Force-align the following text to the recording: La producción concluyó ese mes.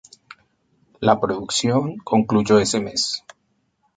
La 0.99 1.19
producción 1.19 1.97
concluyó 1.99 2.57
ese 2.57 2.79
mes. 2.79 3.23